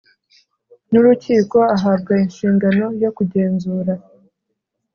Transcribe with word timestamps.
n 0.91 0.93
urukiko 0.99 1.57
ahabwa 1.75 2.13
inshingano 2.25 2.85
yo 3.03 3.09
kugenzura 3.17 3.93